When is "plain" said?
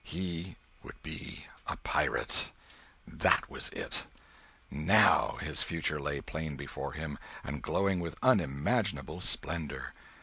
6.21-6.55